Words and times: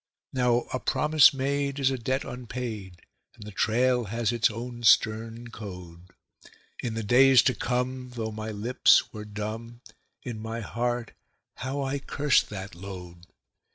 Now 0.33 0.61
a 0.73 0.79
promise 0.79 1.31
made 1.31 1.77
is 1.79 1.91
a 1.91 1.97
debt 1.99 2.23
unpaid, 2.23 3.03
and 3.35 3.43
the 3.45 3.51
trail 3.51 4.05
has 4.05 4.31
its 4.31 4.49
own 4.49 4.81
stern 4.81 5.51
code. 5.51 6.09
In 6.81 6.95
the 6.95 7.03
days 7.03 7.43
to 7.43 7.53
come, 7.53 8.09
though 8.15 8.31
my 8.31 8.49
lips 8.49 9.13
were 9.13 9.25
dumb, 9.25 9.81
in 10.23 10.39
my 10.41 10.61
heart 10.61 11.11
how 11.57 11.83
I 11.83 11.99
cursed 11.99 12.49
that 12.49 12.73
load. 12.73 13.27